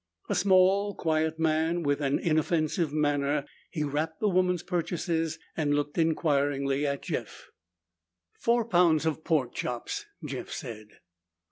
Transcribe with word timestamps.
A 0.29 0.33
small, 0.33 0.95
quiet 0.95 1.37
man 1.37 1.83
with 1.83 2.01
an 2.01 2.17
inoffensive 2.17 2.91
manner, 2.91 3.45
he 3.69 3.83
wrapped 3.83 4.19
the 4.19 4.29
woman's 4.29 4.63
purchases 4.63 5.37
and 5.55 5.75
looked 5.75 5.95
inquiringly 5.95 6.87
at 6.87 7.03
Jeff. 7.03 7.51
"Four 8.39 8.65
pounds 8.65 9.05
of 9.05 9.23
pork 9.23 9.53
chops," 9.53 10.07
Jeff 10.25 10.49
said. 10.49 10.87